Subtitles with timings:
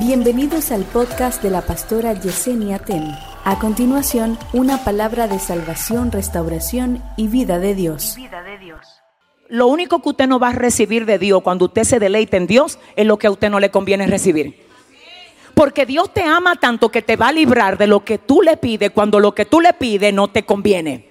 [0.00, 3.14] Bienvenidos al podcast de la pastora Yesenia Ten.
[3.44, 8.16] A continuación, una palabra de salvación, restauración y vida de Dios.
[9.50, 12.46] Lo único que usted no va a recibir de Dios cuando usted se deleite en
[12.46, 14.66] Dios es lo que a usted no le conviene recibir.
[15.52, 18.56] Porque Dios te ama tanto que te va a librar de lo que tú le
[18.56, 21.10] pides cuando lo que tú le pides no te conviene.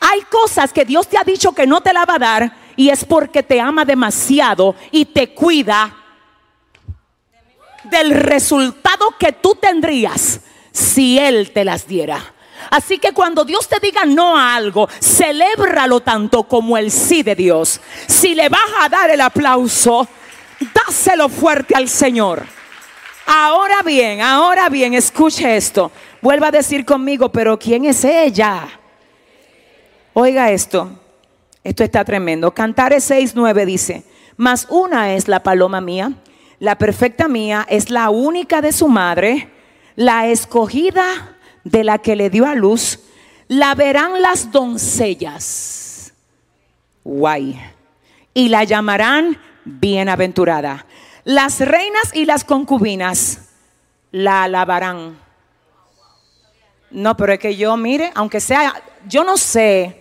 [0.00, 2.88] Hay cosas que Dios te ha dicho que no te la va a dar y
[2.88, 6.01] es porque te ama demasiado y te cuida
[7.84, 10.40] del resultado que tú tendrías
[10.72, 12.34] si Él te las diera.
[12.70, 17.34] Así que cuando Dios te diga no a algo, celébralo tanto como el sí de
[17.34, 17.80] Dios.
[18.06, 20.06] Si le vas a dar el aplauso,
[20.72, 22.46] dáselo fuerte al Señor.
[23.26, 25.92] Ahora bien, ahora bien, escuche esto.
[26.20, 28.68] Vuelva a decir conmigo, pero ¿quién es ella?
[30.12, 30.98] Oiga esto.
[31.64, 32.52] Esto está tremendo.
[32.52, 34.04] Cantares 6:9 dice,
[34.36, 36.12] "Mas una es la paloma mía
[36.62, 39.50] la perfecta mía es la única de su madre,
[39.96, 43.00] la escogida de la que le dio a luz.
[43.48, 46.14] La verán las doncellas.
[47.02, 47.60] Guay.
[48.32, 50.86] Y la llamarán bienaventurada.
[51.24, 53.40] Las reinas y las concubinas
[54.12, 55.18] la alabarán.
[56.92, 60.00] No, pero es que yo, mire, aunque sea, yo no sé,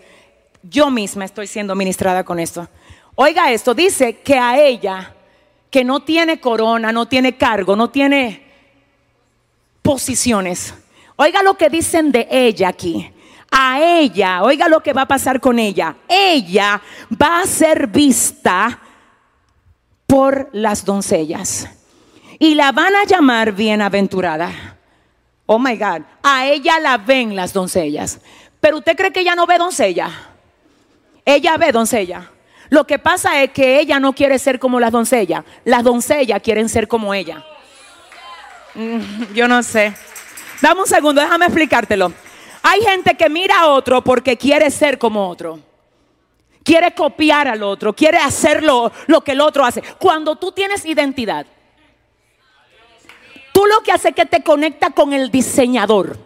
[0.62, 2.70] yo misma estoy siendo ministrada con esto.
[3.16, 5.16] Oiga esto, dice que a ella
[5.72, 8.46] que no tiene corona, no tiene cargo, no tiene
[9.82, 10.76] posiciones.
[11.16, 13.12] Oiga lo que dicen de ella aquí.
[13.50, 15.96] A ella, oiga lo que va a pasar con ella.
[16.08, 16.82] Ella
[17.20, 18.80] va a ser vista
[20.06, 21.70] por las doncellas
[22.38, 24.78] y la van a llamar bienaventurada.
[25.46, 28.20] Oh my God, a ella la ven las doncellas.
[28.60, 30.10] Pero usted cree que ella no ve doncella.
[31.26, 32.30] Ella ve doncella.
[32.72, 35.44] Lo que pasa es que ella no quiere ser como las doncellas.
[35.66, 37.46] Las doncellas quieren ser como ella.
[38.76, 39.94] Mm, yo no sé.
[40.62, 42.14] Dame un segundo, déjame explicártelo.
[42.64, 45.60] Hay gente que mira a otro porque quiere ser como otro.
[46.64, 49.84] Quiere copiar al otro, quiere hacer lo, lo que el otro hace.
[50.00, 51.46] Cuando tú tienes identidad,
[53.52, 56.18] tú lo que hace es que te conecta con el diseñador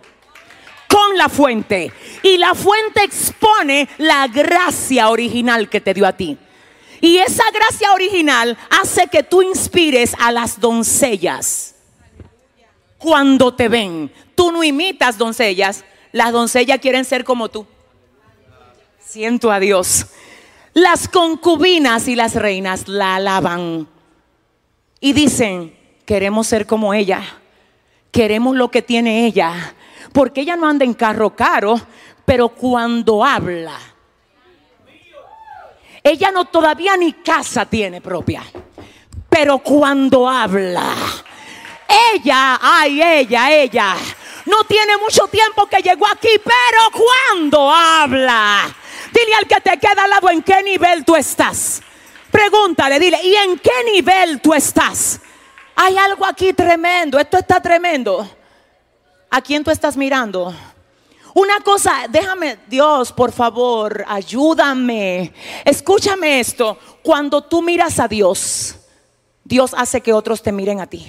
[0.95, 1.91] con la fuente.
[2.23, 6.37] Y la fuente expone la gracia original que te dio a ti.
[7.01, 11.75] Y esa gracia original hace que tú inspires a las doncellas.
[12.97, 17.67] Cuando te ven, tú no imitas doncellas, las doncellas quieren ser como tú.
[19.05, 20.05] Siento a Dios.
[20.73, 23.89] Las concubinas y las reinas la alaban
[25.01, 27.21] y dicen, queremos ser como ella,
[28.11, 29.75] queremos lo que tiene ella,
[30.15, 31.77] porque ella no anda en carro caro,
[32.23, 33.77] pero cuando habla,
[36.01, 38.41] ella no todavía ni casa tiene propia,
[39.27, 40.95] pero cuando habla,
[42.13, 43.95] ella, ay, ella, ella,
[44.45, 48.73] no tiene mucho tiempo que llegó aquí, pero cuando habla,
[49.11, 51.81] dile al que te queda al lado en qué nivel tú estás.
[52.31, 55.19] Pregúntale, dile, ¿y en qué nivel tú estás?
[55.75, 58.25] Hay algo aquí tremendo, esto está tremendo.
[59.35, 60.55] ¿A quién tú estás mirando?
[61.33, 65.33] Una cosa, déjame, Dios, por favor, ayúdame.
[65.65, 66.79] Escúchame esto.
[67.03, 68.77] Cuando tú miras a Dios,
[69.43, 71.05] Dios hace que otros te miren a ti.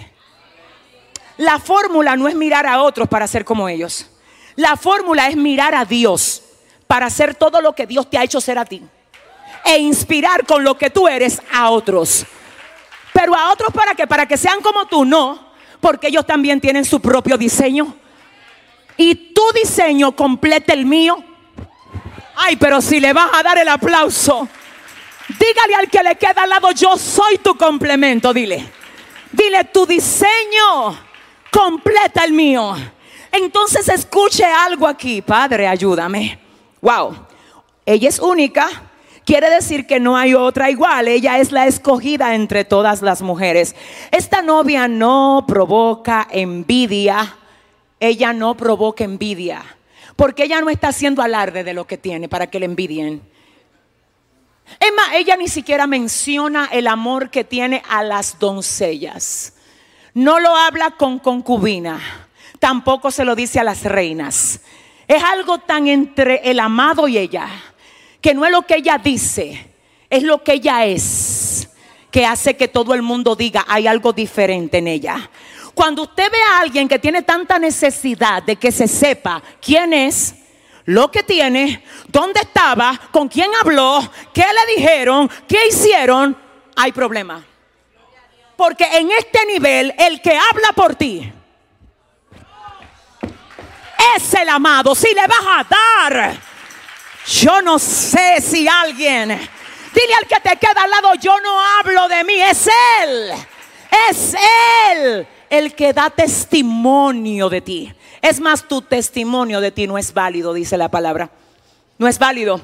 [1.36, 4.10] La fórmula no es mirar a otros para ser como ellos.
[4.56, 6.42] La fórmula es mirar a Dios
[6.88, 8.82] para hacer todo lo que Dios te ha hecho ser a ti.
[9.64, 12.26] E inspirar con lo que tú eres a otros.
[13.12, 16.84] Pero a otros para que para que sean como tú, no, porque ellos también tienen
[16.84, 17.94] su propio diseño
[18.96, 21.16] y tu diseño complete el mío.
[22.36, 24.48] Ay, pero si le vas a dar el aplauso,
[25.38, 28.66] dígale al que le queda al lado, yo soy tu complemento, dile.
[29.32, 30.98] Dile, tu diseño
[31.50, 32.74] completa el mío.
[33.32, 36.38] Entonces escuche algo aquí, Padre, ayúdame.
[36.80, 37.16] Wow,
[37.84, 38.68] ella es única.
[39.24, 41.08] Quiere decir que no hay otra igual.
[41.08, 43.74] Ella es la escogida entre todas las mujeres.
[44.12, 47.36] Esta novia no provoca envidia
[48.00, 49.64] ella no provoca envidia.
[50.16, 53.22] Porque ella no está haciendo alarde de lo que tiene para que le envidien.
[54.80, 59.54] Es más, ella ni siquiera menciona el amor que tiene a las doncellas.
[60.14, 62.00] No lo habla con concubina.
[62.58, 64.60] Tampoco se lo dice a las reinas.
[65.06, 67.48] Es algo tan entre el amado y ella,
[68.20, 69.70] que no es lo que ella dice,
[70.10, 71.68] es lo que ella es,
[72.10, 75.30] que hace que todo el mundo diga, hay algo diferente en ella.
[75.76, 80.34] Cuando usted ve a alguien que tiene tanta necesidad de que se sepa quién es,
[80.86, 84.00] lo que tiene, dónde estaba, con quién habló,
[84.32, 86.34] qué le dijeron, qué hicieron,
[86.76, 87.44] hay problema.
[88.56, 91.30] Porque en este nivel el que habla por ti
[94.16, 94.94] es el amado.
[94.94, 95.66] Si le vas a
[96.08, 96.36] dar,
[97.26, 102.08] yo no sé si alguien, dile al que te queda al lado, yo no hablo
[102.08, 102.66] de mí, es
[103.02, 103.32] Él.
[104.08, 104.34] Es
[104.94, 107.92] Él el que da testimonio de ti.
[108.22, 111.30] Es más, tu testimonio de ti no es válido, dice la palabra.
[111.98, 112.60] No es válido.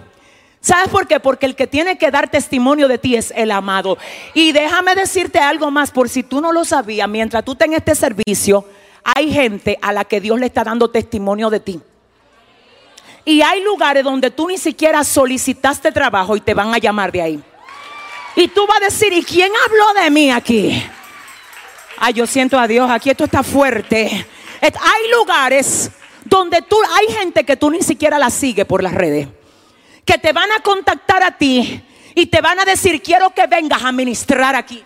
[0.60, 1.18] ¿Sabes por qué?
[1.18, 3.98] Porque el que tiene que dar testimonio de ti es el amado.
[4.32, 7.94] Y déjame decirte algo más, por si tú no lo sabías, mientras tú tengas este
[7.94, 8.64] servicio,
[9.02, 11.80] hay gente a la que Dios le está dando testimonio de ti.
[13.24, 17.22] Y hay lugares donde tú ni siquiera solicitaste trabajo y te van a llamar de
[17.22, 17.42] ahí.
[18.34, 20.82] Y tú vas a decir, ¿y quién habló de mí aquí?
[22.04, 24.26] Ay, yo siento a Dios, aquí esto está fuerte.
[24.60, 25.88] Hay lugares
[26.24, 29.28] donde tú, hay gente que tú ni siquiera la sigue por las redes,
[30.04, 31.80] que te van a contactar a ti
[32.16, 34.84] y te van a decir, quiero que vengas a ministrar aquí.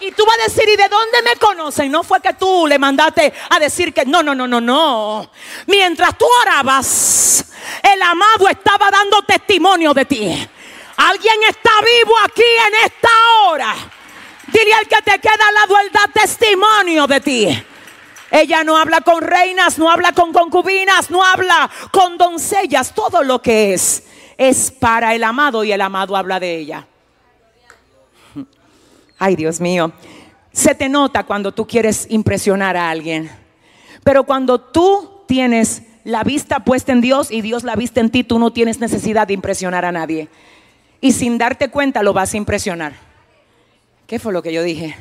[0.00, 1.90] Y tú vas a decir, ¿y de dónde me conocen?
[1.90, 5.30] No fue que tú le mandaste a decir que no, no, no, no, no.
[5.66, 10.48] Mientras tú orabas, el amado estaba dando testimonio de ti.
[10.98, 13.08] Alguien está vivo aquí en esta.
[14.60, 15.74] Dile al que te queda al lado,
[16.12, 17.64] testimonio de ti.
[18.30, 22.94] Ella no habla con reinas, no habla con concubinas, no habla con doncellas.
[22.94, 24.04] Todo lo que es
[24.36, 26.86] es para el amado y el amado habla de ella.
[29.18, 29.92] Ay, Dios mío.
[30.52, 33.30] Se te nota cuando tú quieres impresionar a alguien.
[34.04, 38.24] Pero cuando tú tienes la vista puesta en Dios y Dios la vista en ti,
[38.24, 40.28] tú no tienes necesidad de impresionar a nadie.
[41.00, 43.09] Y sin darte cuenta lo vas a impresionar.
[44.10, 44.96] ¿Qué fue lo que yo dije?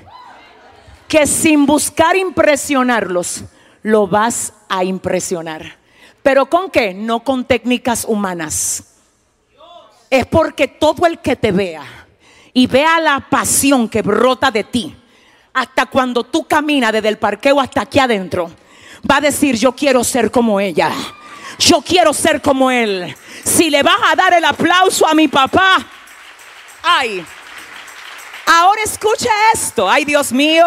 [1.07, 3.43] Que sin buscar impresionarlos,
[3.81, 5.77] lo vas a impresionar.
[6.21, 6.93] ¿Pero con qué?
[6.93, 8.83] No con técnicas humanas.
[10.11, 11.81] Es porque todo el que te vea
[12.53, 14.95] y vea la pasión que brota de ti,
[15.53, 18.51] hasta cuando tú caminas desde el parqueo hasta aquí adentro,
[19.09, 20.91] va a decir, yo quiero ser como ella.
[21.57, 23.15] Yo quiero ser como él.
[23.43, 25.83] Si le vas a dar el aplauso a mi papá,
[26.83, 27.25] ay,
[28.49, 30.65] ahora escucha esto, ay Dios mío,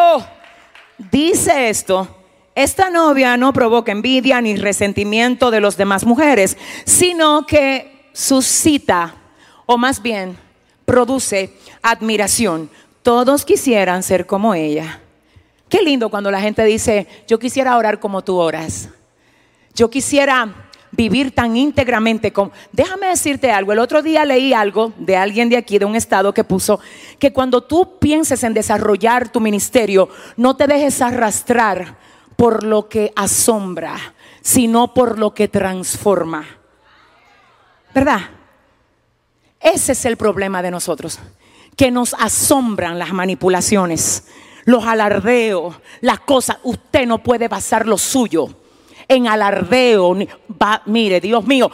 [1.11, 2.19] dice esto.
[2.55, 9.15] Esta novia no provoca envidia ni resentimiento de las demás mujeres, sino que suscita,
[9.67, 10.39] o más bien
[10.85, 12.71] produce admiración.
[13.03, 15.01] Todos quisieran ser como ella.
[15.69, 18.91] Qué lindo cuando la gente dice, yo quisiera orar como tú oras.
[19.75, 22.53] Yo quisiera vivir tan íntegramente como...
[22.71, 26.33] Déjame decirte algo, el otro día leí algo de alguien de aquí, de un estado,
[26.33, 26.79] que puso
[27.19, 31.97] que cuando tú pienses en desarrollar tu ministerio, no te dejes arrastrar
[32.37, 33.97] por lo que asombra,
[34.43, 36.45] sino por lo que transforma.
[37.95, 38.21] ¿Verdad?
[39.61, 41.19] Ese es el problema de nosotros,
[41.77, 44.25] que nos asombran las manipulaciones,
[44.65, 46.59] los alardeos, las cosas.
[46.65, 48.62] Usted no puede basar lo suyo
[49.15, 50.17] en alardeo.
[50.87, 51.71] mire, Dios mío,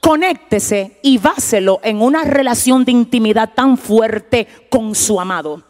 [0.00, 5.62] conéctese y báselo en una relación de intimidad tan fuerte con su amado.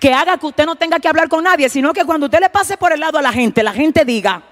[0.00, 2.50] Que haga que usted no tenga que hablar con nadie, sino que cuando usted le
[2.50, 4.42] pase por el lado a la gente, la gente diga,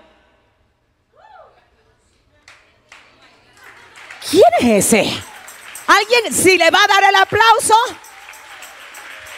[4.31, 5.11] ¿quién es ese?
[5.87, 7.75] Alguien, si le va a dar el aplauso,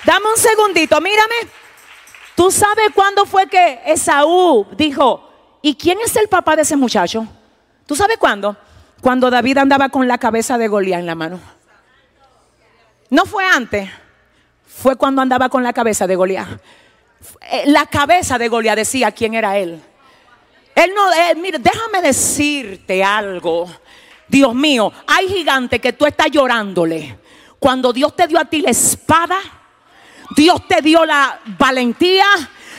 [0.04, 1.34] dame un segundito, mírame.
[2.36, 5.25] ¿Tú sabes cuándo fue que Esaú dijo,
[5.62, 7.26] ¿y quién es el papá de ese muchacho?
[7.86, 8.56] ¿Tú sabes cuándo?
[9.00, 11.40] Cuando David andaba con la cabeza de Goliat en la mano.
[13.10, 13.88] No fue antes,
[14.66, 16.48] fue cuando andaba con la cabeza de Goliat.
[17.50, 19.80] Eh, la cabeza de Goliat decía quién era él.
[20.74, 23.68] Él no, él, mire, déjame decirte algo.
[24.28, 27.18] Dios mío, hay gigantes que tú estás llorándole.
[27.58, 29.38] Cuando Dios te dio a ti la espada,
[30.36, 32.26] Dios te dio la valentía,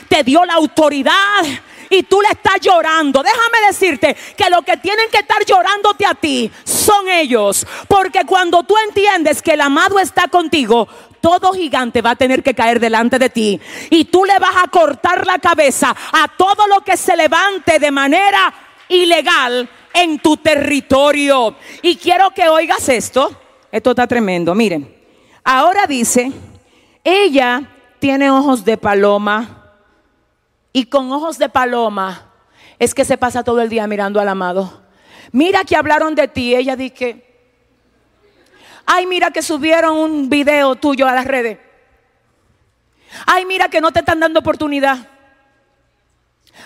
[0.08, 1.42] te dio la autoridad
[1.90, 3.22] y tú le estás llorando.
[3.22, 7.66] Déjame decirte que lo que tienen que estar llorándote a ti son ellos.
[7.86, 10.88] Porque cuando tú entiendes que el amado está contigo,
[11.20, 13.60] todo gigante va a tener que caer delante de ti.
[13.90, 17.90] Y tú le vas a cortar la cabeza a todo lo que se levante de
[17.90, 18.52] manera
[18.88, 21.56] ilegal en tu territorio.
[21.82, 23.30] Y quiero que oigas esto.
[23.70, 24.54] Esto está tremendo.
[24.54, 24.94] Miren,
[25.44, 26.32] ahora dice,
[27.04, 27.62] ella
[27.98, 29.57] tiene ojos de paloma.
[30.72, 32.30] Y con ojos de paloma
[32.78, 34.82] es que se pasa todo el día mirando al amado.
[35.32, 36.54] Mira que hablaron de ti.
[36.54, 37.24] Ella dice,
[38.86, 41.58] ay, mira que subieron un video tuyo a las redes.
[43.26, 44.98] Ay, mira que no te están dando oportunidad.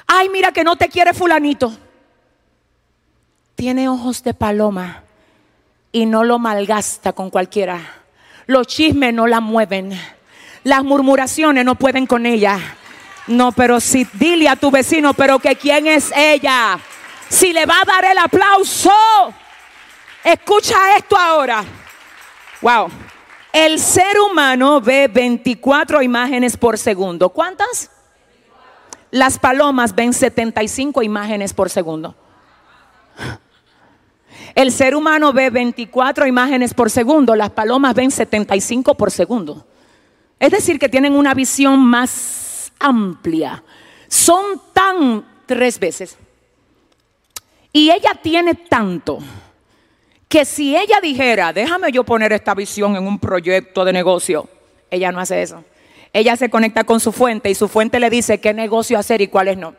[0.07, 1.73] Ay, mira que no te quiere fulanito
[3.63, 5.05] tiene ojos de paloma
[5.93, 8.03] y no lo malgasta con cualquiera.
[8.47, 9.93] Los chismes no la mueven.
[10.65, 12.59] Las murmuraciones no pueden con ella.
[13.27, 16.79] No, pero si dile a tu vecino, pero que quién es ella.
[17.29, 18.93] Si le va a dar el aplauso,
[20.25, 21.65] escucha esto ahora.
[22.61, 22.91] Wow.
[23.53, 27.29] El ser humano ve 24 imágenes por segundo.
[27.29, 27.91] ¿Cuántas?
[29.11, 32.15] Las palomas ven 75 imágenes por segundo.
[34.55, 39.67] El ser humano ve 24 imágenes por segundo, las palomas ven 75 por segundo.
[40.39, 42.52] Es decir, que tienen una visión más
[42.83, 43.63] amplia.
[44.09, 46.17] Son tan tres veces.
[47.73, 49.19] Y ella tiene tanto
[50.29, 54.49] que si ella dijera, déjame yo poner esta visión en un proyecto de negocio,
[54.91, 55.65] ella no hace eso.
[56.13, 59.29] Ella se conecta con su fuente y su fuente le dice qué negocio hacer y
[59.29, 59.75] cuáles no.